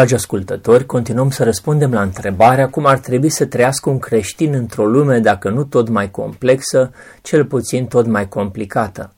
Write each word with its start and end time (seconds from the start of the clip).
Dragi 0.00 0.14
ascultători, 0.14 0.86
continuăm 0.86 1.30
să 1.30 1.44
răspundem 1.44 1.92
la 1.92 2.02
întrebarea 2.02 2.68
cum 2.68 2.86
ar 2.86 2.98
trebui 2.98 3.28
să 3.28 3.44
trăiască 3.44 3.90
un 3.90 3.98
creștin 3.98 4.54
într-o 4.54 4.86
lume, 4.86 5.18
dacă 5.18 5.50
nu 5.50 5.64
tot 5.64 5.88
mai 5.88 6.10
complexă, 6.10 6.92
cel 7.22 7.44
puțin 7.44 7.86
tot 7.86 8.06
mai 8.06 8.28
complicată. 8.28 9.14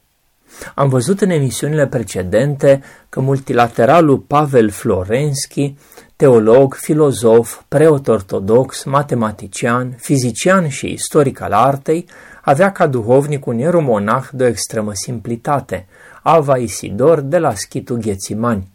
Am 0.75 0.89
văzut 0.89 1.21
în 1.21 1.31
emisiunile 1.31 1.87
precedente 1.87 2.83
că 3.09 3.21
multilateralul 3.21 4.19
Pavel 4.19 4.71
Florenski, 4.71 5.75
teolog, 6.17 6.75
filozof, 6.75 7.61
preot 7.69 8.09
ortodox, 8.09 8.85
matematician, 8.85 9.95
fizician 9.99 10.69
și 10.69 10.93
istoric 10.93 11.41
al 11.41 11.53
artei, 11.53 12.07
avea 12.41 12.73
ca 12.73 12.87
duhovnic 12.87 13.47
un 13.47 13.59
ieromonah 13.59 14.29
de 14.33 14.45
o 14.45 14.47
extremă 14.47 14.91
simplitate, 14.95 15.87
Ava 16.23 16.57
Isidor 16.57 17.21
de 17.21 17.39
la 17.39 17.55
Schitul 17.55 17.97
Ghețimani. 17.97 18.71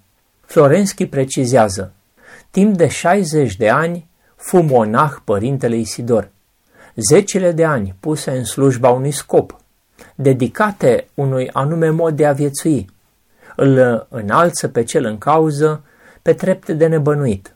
Florenski 0.46 1.06
precizează, 1.06 1.92
timp 2.52 2.78
de 2.78 2.88
60 2.88 3.56
de 3.56 3.70
ani 3.70 4.08
fu 4.36 4.62
monah 4.62 5.14
părintele 5.24 5.76
Isidor, 5.76 6.30
zecile 6.96 7.52
de 7.52 7.66
ani 7.66 7.96
puse 8.00 8.32
în 8.32 8.44
slujba 8.44 8.90
unui 8.90 9.12
scop, 9.12 9.58
dedicate 10.16 11.08
unui 11.14 11.50
anume 11.54 11.90
mod 11.90 12.16
de 12.16 12.26
a 12.26 12.32
viețui, 12.32 12.90
îl 13.56 14.08
înalță 14.10 14.68
pe 14.68 14.84
cel 14.84 15.06
în 15.06 15.18
cauză 15.18 15.84
pe 16.22 16.34
trepte 16.34 16.74
de 16.74 16.88
nebănuit. 16.88 17.56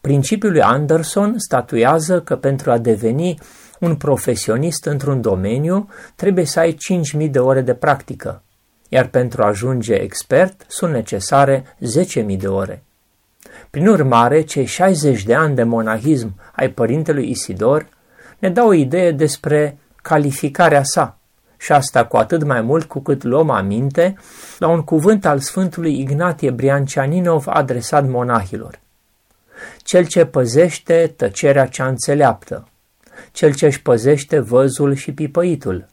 Principiul 0.00 0.52
lui 0.52 0.62
Anderson 0.62 1.38
statuiază 1.38 2.20
că 2.20 2.36
pentru 2.36 2.70
a 2.70 2.78
deveni 2.78 3.38
un 3.80 3.96
profesionist 3.96 4.84
într-un 4.84 5.20
domeniu 5.20 5.88
trebuie 6.14 6.44
să 6.44 6.58
ai 6.58 6.76
5.000 7.20 7.30
de 7.30 7.38
ore 7.38 7.60
de 7.60 7.74
practică, 7.74 8.42
iar 8.88 9.06
pentru 9.06 9.42
a 9.42 9.46
ajunge 9.46 9.94
expert 9.94 10.64
sunt 10.68 10.92
necesare 10.92 11.76
10.000 12.26 12.36
de 12.38 12.48
ore. 12.48 12.82
Prin 13.72 13.88
urmare, 13.88 14.40
cei 14.40 14.64
60 14.64 15.22
de 15.22 15.34
ani 15.34 15.54
de 15.54 15.62
monahism 15.62 16.34
ai 16.52 16.70
părintelui 16.70 17.30
Isidor 17.30 17.88
ne 18.38 18.50
dau 18.50 18.68
o 18.68 18.72
idee 18.72 19.12
despre 19.12 19.78
calificarea 20.02 20.82
sa, 20.84 21.18
și 21.56 21.72
asta 21.72 22.04
cu 22.06 22.16
atât 22.16 22.44
mai 22.44 22.60
mult 22.60 22.84
cu 22.84 23.00
cât 23.00 23.22
luăm 23.22 23.50
aminte 23.50 24.16
la 24.58 24.68
un 24.68 24.82
cuvânt 24.82 25.24
al 25.24 25.38
Sfântului 25.38 25.98
Ignatie 25.98 26.50
Briancianinov 26.50 27.44
adresat 27.46 28.08
monahilor. 28.08 28.80
Cel 29.78 30.06
ce 30.06 30.24
păzește 30.24 31.14
tăcerea 31.16 31.66
cea 31.66 31.86
înțeleaptă, 31.86 32.68
cel 33.30 33.54
ce 33.54 33.66
își 33.66 33.82
păzește 33.82 34.38
văzul 34.38 34.94
și 34.94 35.12
pipăitul, 35.12 35.86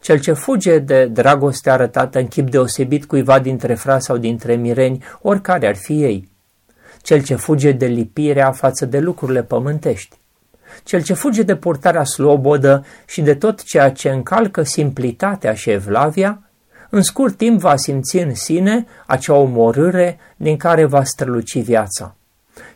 cel 0.00 0.18
ce 0.18 0.32
fuge 0.32 0.78
de 0.78 1.06
dragoste 1.06 1.70
arătată 1.70 2.18
în 2.18 2.28
chip 2.28 2.50
deosebit 2.50 3.04
cuiva 3.04 3.38
dintre 3.38 3.74
fra 3.74 3.98
sau 3.98 4.16
dintre 4.16 4.54
mireni, 4.54 5.04
oricare 5.22 5.66
ar 5.66 5.76
fi 5.76 6.02
ei, 6.02 6.36
cel 7.02 7.22
ce 7.22 7.34
fuge 7.34 7.72
de 7.72 7.86
lipirea 7.86 8.52
față 8.52 8.86
de 8.86 8.98
lucrurile 8.98 9.42
pământești, 9.42 10.16
cel 10.84 11.02
ce 11.02 11.14
fuge 11.14 11.42
de 11.42 11.56
purtarea 11.56 12.04
slobodă 12.04 12.84
și 13.06 13.20
de 13.20 13.34
tot 13.34 13.62
ceea 13.62 13.90
ce 13.90 14.08
încalcă 14.08 14.62
simplitatea 14.62 15.54
și 15.54 15.70
evlavia, 15.70 16.42
în 16.90 17.02
scurt 17.02 17.36
timp 17.36 17.60
va 17.60 17.76
simți 17.76 18.16
în 18.16 18.34
sine 18.34 18.86
acea 19.06 19.34
omorâre 19.34 20.18
din 20.36 20.56
care 20.56 20.84
va 20.84 21.04
străluci 21.04 21.62
viața. 21.62 22.16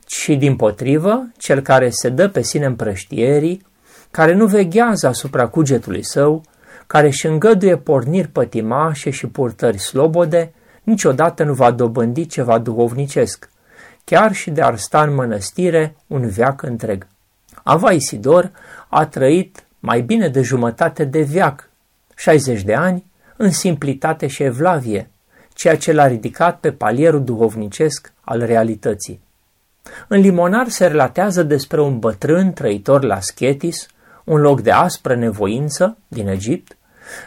Și 0.07 0.37
din 0.37 0.57
potrivă, 0.57 1.27
cel 1.37 1.61
care 1.61 1.91
se 1.91 2.09
dă 2.09 2.29
pe 2.29 2.43
sine 2.43 2.67
împrăștierii, 2.67 3.67
care 4.11 4.35
nu 4.35 4.47
veghează 4.47 5.07
asupra 5.07 5.47
cugetului 5.47 6.05
său, 6.05 6.45
care 6.87 7.07
își 7.07 7.27
îngăduie 7.27 7.77
porniri 7.77 8.29
pătimașe 8.29 9.11
și 9.11 9.27
purtări 9.27 9.79
slobode, 9.79 10.53
niciodată 10.83 11.45
nu 11.45 11.53
va 11.53 11.71
dobândi 11.71 12.27
ceva 12.27 12.59
duhovnicesc, 12.59 13.51
chiar 14.05 14.33
și 14.33 14.51
de 14.51 14.63
ar 14.63 14.79
sta 14.79 15.03
în 15.03 15.15
mănăstire 15.15 15.97
un 16.07 16.29
veac 16.29 16.63
întreg. 16.63 17.07
Ava 17.63 17.91
Isidor 17.91 18.51
a 18.89 19.07
trăit 19.07 19.65
mai 19.79 20.01
bine 20.01 20.29
de 20.29 20.43
jumătate 20.43 21.05
de 21.05 21.23
veac, 21.23 21.69
60 22.17 22.63
de 22.63 22.75
ani, 22.75 23.05
în 23.37 23.51
simplitate 23.51 24.27
și 24.27 24.43
evlavie, 24.43 25.11
ceea 25.55 25.77
ce 25.77 25.93
l-a 25.93 26.07
ridicat 26.07 26.59
pe 26.59 26.73
palierul 26.73 27.25
duhovnicesc 27.25 28.13
al 28.21 28.45
realității. 28.45 29.21
În 30.09 30.21
Limonar 30.21 30.69
se 30.69 30.87
relatează 30.87 31.43
despre 31.43 31.81
un 31.81 31.99
bătrân 31.99 32.53
trăitor 32.53 33.05
la 33.05 33.21
Schetis, 33.21 33.87
un 34.25 34.41
loc 34.41 34.61
de 34.61 34.71
aspră 34.71 35.15
nevoință 35.15 35.97
din 36.09 36.29
Egipt, 36.29 36.77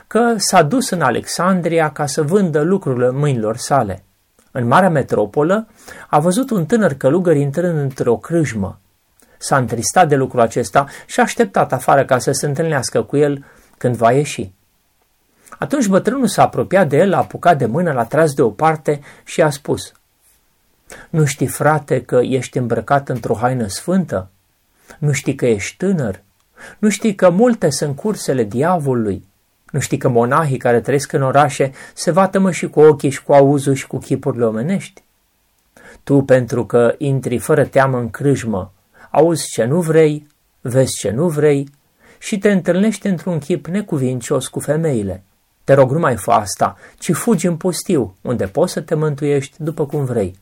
că 0.07 0.33
s-a 0.37 0.63
dus 0.63 0.89
în 0.89 1.01
Alexandria 1.01 1.91
ca 1.91 2.05
să 2.05 2.21
vândă 2.21 2.61
lucrurile 2.61 3.09
mâinilor 3.09 3.57
sale. 3.57 4.03
În 4.57 4.67
marea 4.67 4.89
metropolă 4.89 5.67
a 6.09 6.19
văzut 6.19 6.49
un 6.49 6.65
tânăr 6.65 6.93
călugăr 6.93 7.35
intrând 7.35 7.77
într-o 7.77 8.17
crâjmă. 8.17 8.79
S-a 9.37 9.57
întristat 9.57 10.07
de 10.07 10.15
lucrul 10.15 10.39
acesta 10.39 10.85
și 11.05 11.19
a 11.19 11.23
așteptat 11.23 11.73
afară 11.73 12.05
ca 12.05 12.17
să 12.17 12.31
se 12.31 12.45
întâlnească 12.45 13.03
cu 13.03 13.17
el 13.17 13.45
când 13.77 13.95
va 13.95 14.11
ieși. 14.11 14.51
Atunci 15.59 15.87
bătrânul 15.87 16.27
s-a 16.27 16.43
apropiat 16.43 16.87
de 16.89 16.97
el, 16.97 17.13
a 17.13 17.17
apucat 17.17 17.57
de 17.57 17.65
mână, 17.65 17.91
l-a 17.91 18.03
tras 18.03 18.33
deoparte 18.33 18.99
și 19.23 19.41
a 19.41 19.49
spus 19.49 19.91
Nu 21.09 21.25
știi, 21.25 21.47
frate, 21.47 22.01
că 22.01 22.19
ești 22.23 22.57
îmbrăcat 22.57 23.09
într-o 23.09 23.35
haină 23.35 23.67
sfântă? 23.67 24.29
Nu 24.97 25.11
știi 25.11 25.35
că 25.35 25.45
ești 25.45 25.77
tânăr? 25.77 26.21
Nu 26.79 26.89
știi 26.89 27.15
că 27.15 27.29
multe 27.29 27.69
sunt 27.69 27.95
cursele 27.95 28.43
diavolului? 28.43 29.27
Nu 29.75 29.81
știi 29.81 29.97
că 29.97 30.07
monahii 30.07 30.57
care 30.57 30.79
trăiesc 30.79 31.11
în 31.11 31.21
orașe 31.21 31.71
se 31.93 32.11
vatămă 32.11 32.51
și 32.51 32.67
cu 32.67 32.79
ochii 32.79 33.09
și 33.09 33.23
cu 33.23 33.33
auzul 33.33 33.73
și 33.73 33.87
cu 33.87 33.97
chipurile 33.97 34.45
omenești? 34.45 35.03
Tu, 36.03 36.21
pentru 36.21 36.65
că 36.65 36.95
intri 36.97 37.37
fără 37.37 37.65
teamă 37.65 37.97
în 37.97 38.09
crâjmă, 38.09 38.71
auzi 39.11 39.47
ce 39.51 39.63
nu 39.63 39.79
vrei, 39.81 40.27
vezi 40.61 40.97
ce 40.99 41.11
nu 41.11 41.27
vrei 41.27 41.69
și 42.19 42.37
te 42.37 42.51
întâlnești 42.51 43.07
într-un 43.07 43.39
chip 43.39 43.65
necuvincios 43.67 44.47
cu 44.47 44.59
femeile. 44.59 45.23
Te 45.63 45.73
rog, 45.73 45.91
nu 45.91 45.99
mai 45.99 46.15
fă 46.15 46.31
asta, 46.31 46.77
ci 46.99 47.11
fugi 47.11 47.47
în 47.47 47.57
pustiu, 47.57 48.15
unde 48.21 48.45
poți 48.45 48.73
să 48.73 48.81
te 48.81 48.95
mântuiești 48.95 49.55
după 49.57 49.85
cum 49.85 50.03
vrei. 50.03 50.35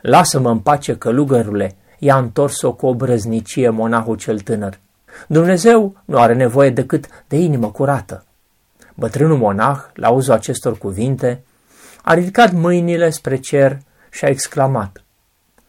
Lasă-mă 0.00 0.50
în 0.50 0.58
pace, 0.58 0.96
călugărule, 0.96 1.76
i-a 1.98 2.16
întors-o 2.16 2.72
cu 2.72 2.86
o 2.86 2.94
brăznicie 2.94 3.68
monahul 3.68 4.16
cel 4.16 4.40
tânăr. 4.40 4.78
Dumnezeu 5.26 5.96
nu 6.04 6.18
are 6.18 6.34
nevoie 6.34 6.70
decât 6.70 7.06
de 7.26 7.36
inimă 7.36 7.70
curată. 7.70 8.22
Bătrânul 8.98 9.36
monah, 9.36 9.78
la 9.94 10.06
auzul 10.06 10.32
acestor 10.32 10.78
cuvinte, 10.78 11.42
a 12.02 12.14
ridicat 12.14 12.52
mâinile 12.52 13.10
spre 13.10 13.36
cer 13.36 13.78
și 14.10 14.24
a 14.24 14.28
exclamat, 14.28 15.04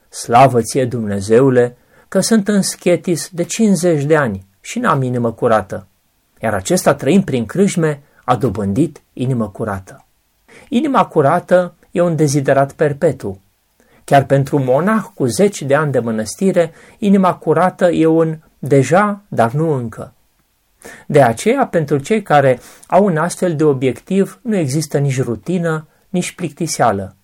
Slavă 0.09 0.61
ție, 0.61 0.85
Dumnezeule, 0.85 1.77
că 2.07 2.19
sunt 2.19 2.47
în 2.47 2.61
schetis 2.61 3.29
de 3.31 3.43
50 3.43 4.03
de 4.03 4.15
ani 4.15 4.45
și 4.61 4.79
n-am 4.79 5.01
inimă 5.01 5.31
curată, 5.31 5.87
iar 6.41 6.53
acesta 6.53 6.93
trăind 6.93 7.23
prin 7.23 7.45
crâșme 7.45 8.01
a 8.23 8.35
dobândit 8.35 9.01
inimă 9.13 9.49
curată. 9.49 10.05
Inima 10.69 11.05
curată 11.05 11.73
e 11.91 12.01
un 12.01 12.15
deziderat 12.15 12.71
perpetu. 12.71 13.41
Chiar 14.03 14.25
pentru 14.25 14.57
un 14.57 14.63
monah 14.63 15.03
cu 15.13 15.25
zeci 15.25 15.61
de 15.61 15.75
ani 15.75 15.91
de 15.91 15.99
mănăstire, 15.99 16.71
inima 16.97 17.33
curată 17.33 17.89
e 17.89 18.05
un 18.05 18.37
deja, 18.59 19.21
dar 19.27 19.51
nu 19.51 19.73
încă. 19.73 20.13
De 21.07 21.21
aceea, 21.21 21.67
pentru 21.67 21.97
cei 21.97 22.21
care 22.21 22.59
au 22.87 23.05
un 23.05 23.17
astfel 23.17 23.55
de 23.55 23.63
obiectiv, 23.63 24.39
nu 24.41 24.55
există 24.55 24.97
nici 24.97 25.21
rutină, 25.21 25.87
nici 26.09 26.31
plictiseală. 26.31 27.15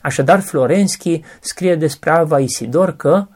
Așadar, 0.00 0.40
Florenski 0.40 1.22
scrie 1.40 1.74
despre 1.74 2.10
Alva 2.10 2.38
Isidor 2.38 2.96
că, 2.96 3.26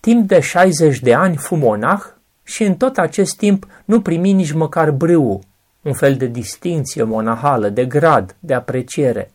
timp 0.00 0.28
de 0.28 0.40
60 0.40 0.98
de 0.98 1.14
ani 1.14 1.36
fu 1.36 1.54
monah 1.54 2.02
și 2.42 2.64
în 2.64 2.74
tot 2.74 2.98
acest 2.98 3.36
timp 3.36 3.66
nu 3.84 4.00
primi 4.00 4.32
nici 4.32 4.52
măcar 4.52 4.90
brâu, 4.90 5.42
un 5.82 5.92
fel 5.92 6.14
de 6.14 6.26
distinție 6.26 7.02
monahală, 7.02 7.68
de 7.68 7.84
grad, 7.84 8.36
de 8.40 8.54
apreciere. 8.54 9.30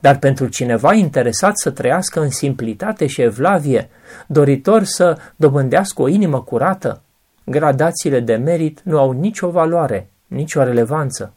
Dar 0.00 0.18
pentru 0.18 0.46
cineva 0.46 0.92
interesat 0.92 1.58
să 1.58 1.70
trăiască 1.70 2.20
în 2.20 2.30
simplitate 2.30 3.06
și 3.06 3.22
evlavie, 3.22 3.90
doritor 4.26 4.84
să 4.84 5.18
dobândească 5.36 6.02
o 6.02 6.08
inimă 6.08 6.42
curată, 6.42 7.02
gradațiile 7.50 8.20
de 8.20 8.34
merit 8.34 8.80
nu 8.82 8.98
au 8.98 9.10
nicio 9.10 9.50
valoare, 9.50 10.08
nicio 10.26 10.62
relevanță. 10.62 11.32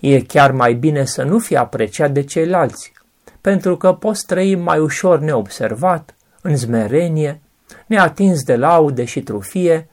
E 0.00 0.20
chiar 0.20 0.50
mai 0.50 0.74
bine 0.74 1.04
să 1.04 1.22
nu 1.22 1.38
fie 1.38 1.56
apreciat 1.56 2.10
de 2.10 2.22
ceilalți, 2.22 2.92
pentru 3.40 3.76
că 3.76 3.92
poți 3.92 4.26
trăi 4.26 4.54
mai 4.54 4.78
ușor 4.78 5.18
neobservat, 5.18 6.14
în 6.40 6.56
zmerenie, 6.56 7.40
neatins 7.86 8.42
de 8.42 8.56
laude 8.56 9.04
și 9.04 9.20
trufie, 9.20 9.88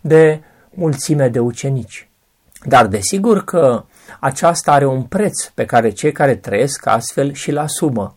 de 0.00 0.40
mulțime 0.70 1.28
de 1.28 1.38
ucenici. 1.38 2.08
Dar 2.64 2.86
desigur 2.86 3.44
că 3.44 3.84
aceasta 4.20 4.72
are 4.72 4.86
un 4.86 5.02
preț 5.02 5.44
pe 5.44 5.64
care 5.64 5.90
cei 5.90 6.12
care 6.12 6.34
trăiesc 6.34 6.86
astfel 6.86 7.32
și-l 7.32 7.58
asumă. 7.58 8.16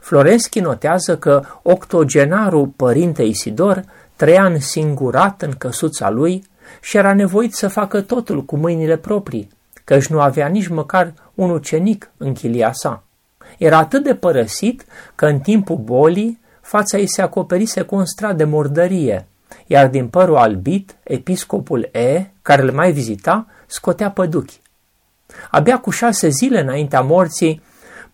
Florenschi 0.00 0.60
notează 0.60 1.18
că 1.18 1.42
octogenarul 1.62 2.66
părinte 2.66 3.22
Isidor 3.22 3.84
trăia 4.16 4.44
însingurat 4.44 5.42
în 5.42 5.52
căsuța 5.52 6.10
lui 6.10 6.44
și 6.80 6.96
era 6.96 7.14
nevoit 7.14 7.54
să 7.54 7.68
facă 7.68 8.00
totul 8.00 8.44
cu 8.44 8.56
mâinile 8.56 8.96
proprii, 8.96 9.48
căci 9.84 10.06
nu 10.06 10.20
avea 10.20 10.46
nici 10.46 10.68
măcar 10.68 11.12
un 11.34 11.50
ucenic 11.50 12.10
în 12.16 12.32
chilia 12.32 12.72
sa. 12.72 13.02
Era 13.58 13.78
atât 13.78 14.02
de 14.02 14.14
părăsit 14.14 14.84
că 15.14 15.26
în 15.26 15.38
timpul 15.38 15.76
bolii 15.76 16.40
fața 16.60 16.98
ei 16.98 17.08
se 17.08 17.22
acoperise 17.22 17.82
cu 17.82 17.94
un 17.94 18.04
strat 18.04 18.36
de 18.36 18.44
mordărie, 18.44 19.26
iar 19.66 19.88
din 19.88 20.08
părul 20.08 20.36
albit, 20.36 20.96
episcopul 21.02 21.88
E, 21.92 22.26
care 22.42 22.62
îl 22.62 22.72
mai 22.72 22.92
vizita, 22.92 23.46
scotea 23.66 24.10
păduchi. 24.10 24.60
Abia 25.50 25.78
cu 25.78 25.90
șase 25.90 26.28
zile 26.28 26.60
înaintea 26.60 27.00
morții, 27.00 27.62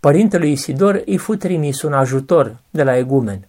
părintelui 0.01 0.53
Isidor 0.53 1.03
îi 1.07 1.17
fu 1.17 1.37
trimis 1.37 1.83
un 1.83 1.93
ajutor 1.93 2.57
de 2.71 2.83
la 2.83 2.97
egumen. 2.97 3.49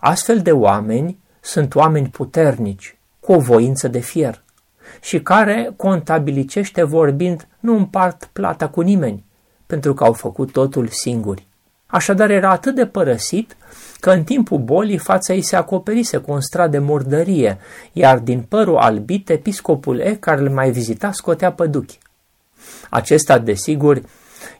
Astfel 0.00 0.38
de 0.38 0.52
oameni 0.52 1.18
sunt 1.44 1.74
oameni 1.74 2.08
puternici, 2.08 2.96
cu 3.20 3.32
o 3.32 3.38
voință 3.38 3.88
de 3.88 3.98
fier 3.98 4.42
și 5.00 5.20
care, 5.20 5.72
contabilicește 5.76 6.82
vorbind, 6.82 7.48
nu 7.60 7.76
împart 7.76 8.28
plata 8.32 8.68
cu 8.68 8.80
nimeni, 8.80 9.24
pentru 9.66 9.94
că 9.94 10.04
au 10.04 10.12
făcut 10.12 10.52
totul 10.52 10.88
singuri. 10.88 11.46
Așadar 11.86 12.30
era 12.30 12.50
atât 12.50 12.74
de 12.74 12.86
părăsit 12.86 13.56
că 14.00 14.10
în 14.10 14.24
timpul 14.24 14.58
bolii 14.58 14.98
fața 14.98 15.34
ei 15.34 15.42
se 15.42 15.56
acoperise 15.56 16.16
cu 16.16 16.32
un 16.32 16.40
strat 16.40 16.70
de 16.70 16.78
murdărie, 16.78 17.58
iar 17.92 18.18
din 18.18 18.42
părul 18.42 18.76
albit 18.76 19.28
episcopul 19.28 19.98
E, 19.98 20.14
care 20.14 20.40
îl 20.40 20.50
mai 20.50 20.70
vizita, 20.70 21.12
scotea 21.12 21.52
păduchi. 21.52 21.98
Acesta, 22.90 23.38
desigur, 23.38 24.02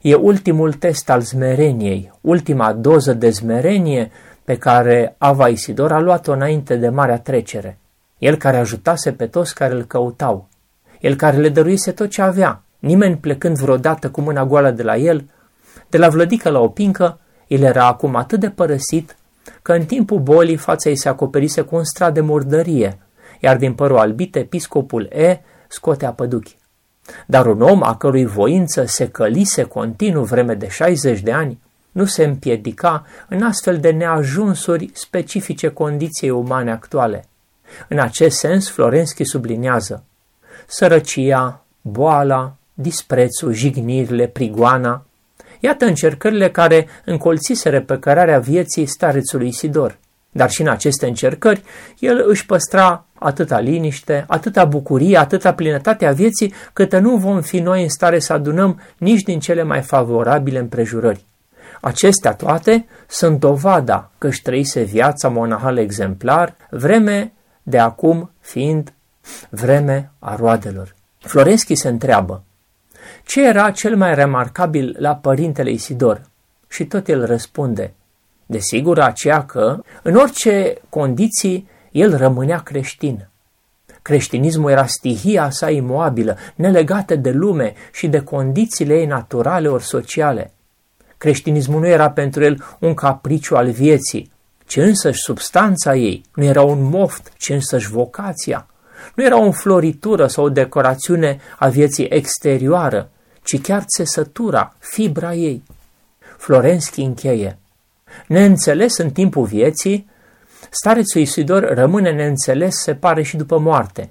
e 0.01 0.15
ultimul 0.15 0.73
test 0.73 1.11
al 1.11 1.21
zmereniei, 1.21 2.13
ultima 2.21 2.73
doză 2.73 3.13
de 3.13 3.31
zmerenie 3.31 4.11
pe 4.45 4.57
care 4.57 5.15
Ava 5.19 5.49
Isidor 5.49 5.93
a 5.93 6.01
luat-o 6.01 6.33
înainte 6.33 6.77
de 6.77 6.89
marea 6.89 7.19
trecere. 7.19 7.79
El 8.19 8.37
care 8.37 8.57
ajutase 8.57 9.13
pe 9.13 9.27
toți 9.27 9.55
care 9.55 9.75
îl 9.75 9.85
căutau. 9.85 10.49
El 11.01 11.15
care 11.15 11.37
le 11.37 11.49
dăruise 11.49 11.93
tot 11.93 12.11
ce 12.11 12.23
avea, 12.23 12.63
nimeni 12.79 13.17
plecând 13.17 13.59
vreodată 13.59 14.11
cu 14.11 14.21
mâna 14.21 14.45
goală 14.45 14.71
de 14.71 14.83
la 14.83 14.97
el, 14.97 15.31
de 15.89 15.99
la 15.99 16.09
vlădică 16.09 16.49
la 16.49 16.61
o 16.61 16.69
pincă, 16.69 17.19
el 17.47 17.63
era 17.63 17.87
acum 17.87 18.17
atât 18.17 18.41
de 18.41 18.51
părăsit 18.51 19.17
că 19.63 19.73
în 19.73 19.85
timpul 19.85 20.19
bolii 20.19 20.57
fața 20.57 20.89
ei 20.89 20.97
se 20.97 21.09
acoperise 21.09 21.61
cu 21.61 21.77
un 21.77 21.85
strat 21.85 22.15
de 22.15 22.21
murdărie, 22.21 22.99
iar 23.41 23.57
din 23.57 23.75
părul 23.75 23.99
albit 23.99 24.37
episcopul 24.37 25.09
E 25.13 25.39
scotea 25.69 26.13
păduchi. 26.13 26.57
Dar 27.27 27.47
un 27.47 27.61
om 27.61 27.83
a 27.83 27.97
cărui 27.97 28.25
voință 28.25 28.85
se 28.85 29.09
călise 29.09 29.63
continuu 29.63 30.25
vreme 30.25 30.55
de 30.55 30.69
60 30.69 31.21
de 31.21 31.33
ani, 31.33 31.61
nu 31.93 32.05
se 32.05 32.25
împiedica 32.25 33.07
în 33.29 33.43
astfel 33.43 33.79
de 33.79 33.91
neajunsuri 33.91 34.91
specifice 34.93 35.69
condiției 35.69 36.31
umane 36.31 36.71
actuale. 36.71 37.25
În 37.89 37.99
acest 37.99 38.39
sens, 38.39 38.71
Florenski 38.71 39.25
subliniază 39.25 40.05
sărăcia, 40.67 41.65
boala, 41.81 42.55
disprețul, 42.75 43.53
jignirile, 43.53 44.27
prigoana, 44.27 45.07
Iată 45.65 45.85
încercările 45.85 46.51
care 46.51 46.87
încolțiseră 47.05 47.81
pe 47.81 47.99
cărarea 47.99 48.39
vieții 48.39 48.87
starețului 48.87 49.49
Isidor. 49.49 49.99
Dar 50.31 50.51
și 50.51 50.61
în 50.61 50.69
aceste 50.69 51.07
încercări, 51.07 51.63
el 51.99 52.25
își 52.29 52.47
păstra 52.47 53.05
atâta 53.15 53.59
liniște, 53.59 54.25
atâta 54.29 54.65
bucurie, 54.65 55.17
atâta 55.17 55.55
plinătate 55.55 56.07
a 56.07 56.13
vieții, 56.13 56.55
câtă 56.73 56.99
nu 56.99 57.17
vom 57.17 57.41
fi 57.41 57.59
noi 57.59 57.83
în 57.83 57.89
stare 57.89 58.19
să 58.19 58.33
adunăm 58.33 58.81
nici 58.99 59.23
din 59.23 59.41
cele 59.41 59.63
mai 59.63 59.83
favorabile 59.83 60.59
împrejurări. 60.59 61.25
Acestea 61.85 62.35
toate 62.35 62.87
sunt 63.09 63.39
dovada 63.39 64.11
că 64.19 64.27
își 64.27 64.43
trăise 64.43 64.83
viața 64.83 65.29
monahală 65.29 65.81
exemplar, 65.81 66.57
vreme 66.71 67.33
de 67.63 67.79
acum 67.79 68.31
fiind 68.41 68.93
vreme 69.49 70.11
a 70.19 70.37
roadelor. 70.37 70.95
Florenski 71.19 71.75
se 71.75 71.89
întreabă, 71.89 72.43
ce 73.25 73.47
era 73.47 73.71
cel 73.71 73.97
mai 73.97 74.15
remarcabil 74.15 74.97
la 74.99 75.17
părintele 75.17 75.71
Isidor? 75.71 76.23
Și 76.69 76.85
tot 76.85 77.09
el 77.09 77.27
răspunde, 77.27 77.95
desigur 78.47 78.99
aceea 79.01 79.45
că, 79.45 79.81
în 80.03 80.15
orice 80.15 80.75
condiții, 80.89 81.69
el 81.91 82.17
rămânea 82.17 82.59
creștin. 82.59 83.29
Creștinismul 84.03 84.71
era 84.71 84.87
stihia 84.87 85.51
sa 85.51 85.71
imoabilă, 85.71 86.37
nelegată 86.55 87.17
de 87.17 87.31
lume 87.31 87.75
și 87.93 88.09
de 88.09 88.21
condițiile 88.21 88.95
ei 88.95 89.07
naturale 89.07 89.69
ori 89.69 89.85
sociale. 89.85 90.53
Creștinismul 91.23 91.81
nu 91.81 91.87
era 91.87 92.11
pentru 92.11 92.45
el 92.45 92.65
un 92.79 92.95
capriciu 92.95 93.57
al 93.57 93.71
vieții, 93.71 94.33
ci 94.67 94.77
însăși 94.77 95.21
substanța 95.21 95.95
ei, 95.95 96.25
nu 96.35 96.45
era 96.45 96.63
un 96.63 96.83
moft, 96.83 97.33
ci 97.37 97.49
însăși 97.49 97.91
vocația. 97.91 98.67
Nu 99.15 99.25
era 99.25 99.39
o 99.39 99.51
floritură 99.51 100.27
sau 100.27 100.45
o 100.45 100.49
decorațiune 100.49 101.41
a 101.59 101.69
vieții 101.69 102.07
exterioară, 102.09 103.11
ci 103.43 103.61
chiar 103.61 103.85
țesătura, 103.97 104.75
fibra 104.79 105.35
ei. 105.35 105.63
Florenski 106.37 107.01
încheie. 107.01 107.59
Neînțeles 108.27 108.99
în 108.99 109.11
timpul 109.11 109.45
vieții, 109.45 110.11
starețul 110.71 111.21
Isidor 111.21 111.75
rămâne 111.75 112.13
neînțeles, 112.13 112.75
se 112.75 112.95
pare 112.95 113.23
și 113.23 113.37
după 113.37 113.59
moarte. 113.59 114.11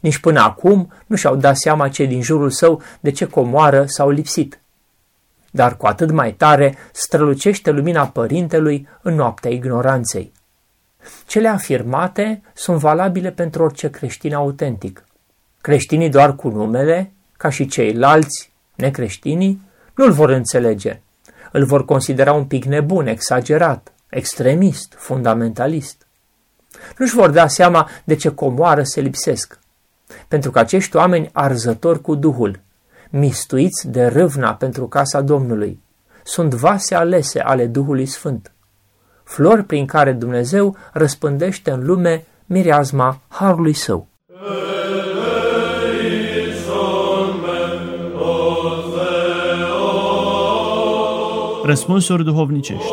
Nici 0.00 0.18
până 0.18 0.40
acum 0.40 0.92
nu 1.06 1.16
și-au 1.16 1.36
dat 1.36 1.56
seama 1.56 1.88
cei 1.88 2.06
din 2.06 2.22
jurul 2.22 2.50
său 2.50 2.82
de 3.00 3.10
ce 3.10 3.24
comoară 3.24 3.84
s-au 3.86 4.10
lipsit. 4.10 4.59
Dar 5.50 5.76
cu 5.76 5.86
atât 5.86 6.10
mai 6.10 6.32
tare 6.32 6.76
strălucește 6.92 7.70
lumina 7.70 8.06
părintelui 8.06 8.88
în 9.02 9.14
noaptea 9.14 9.50
ignoranței. 9.50 10.32
Cele 11.26 11.48
afirmate 11.48 12.42
sunt 12.54 12.78
valabile 12.78 13.30
pentru 13.30 13.62
orice 13.62 13.90
creștin 13.90 14.34
autentic. 14.34 15.04
Creștinii 15.60 16.08
doar 16.08 16.36
cu 16.36 16.48
numele, 16.48 17.12
ca 17.36 17.48
și 17.48 17.66
ceilalți 17.66 18.52
necreștinii, 18.74 19.62
nu-l 19.94 20.12
vor 20.12 20.30
înțelege. 20.30 21.00
Îl 21.52 21.64
vor 21.64 21.84
considera 21.84 22.32
un 22.32 22.44
pic 22.44 22.64
nebun, 22.64 23.06
exagerat, 23.06 23.92
extremist, 24.08 24.94
fundamentalist. 24.96 26.06
Nu-și 26.98 27.14
vor 27.14 27.30
da 27.30 27.46
seama 27.46 27.88
de 28.04 28.14
ce 28.14 28.34
comoară 28.34 28.82
se 28.82 29.00
lipsesc. 29.00 29.58
Pentru 30.28 30.50
că 30.50 30.58
acești 30.58 30.96
oameni 30.96 31.30
arzători 31.32 32.00
cu 32.00 32.14
Duhul, 32.14 32.60
mistuiți 33.10 33.88
de 33.88 34.06
râvna 34.06 34.54
pentru 34.54 34.86
casa 34.86 35.20
Domnului, 35.20 35.80
sunt 36.22 36.54
vase 36.54 36.94
alese 36.94 37.40
ale 37.40 37.66
Duhului 37.66 38.06
Sfânt. 38.06 38.52
Flori 39.24 39.64
prin 39.64 39.86
care 39.86 40.12
Dumnezeu 40.12 40.76
răspândește 40.92 41.70
în 41.70 41.84
lume 41.84 42.24
mireazma 42.46 43.20
harului 43.28 43.72
său. 43.72 44.08
Răspunsuri 51.64 52.24
duhovnicești. 52.24 52.92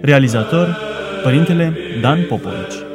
Realizator 0.00 0.78
Părintele 1.22 1.76
Dan 2.00 2.26
Popovici 2.28 2.89